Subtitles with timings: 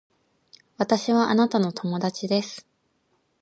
[0.79, 2.67] 私はあなたの友達です